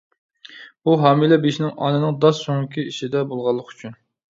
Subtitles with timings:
[0.89, 4.01] بۇ ھامىلە بېشىنىڭ ئانىنىڭ داس سۆڭىكى ئىچىدە بولغانلىقى ئۈچۈن.